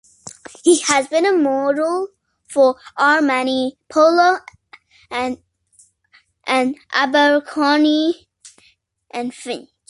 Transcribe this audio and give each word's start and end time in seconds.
He 0.63 0.79
has 0.79 1.07
been 1.09 1.27
a 1.27 1.31
model 1.31 2.07
for 2.49 2.75
Armani, 2.97 3.73
Polo 3.87 4.37
and 5.11 5.37
Abercrombie 6.91 8.27
and 9.11 9.31
Fitch. 9.31 9.69